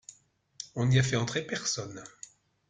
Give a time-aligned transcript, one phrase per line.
[0.73, 2.03] On y a fait entrer personnes.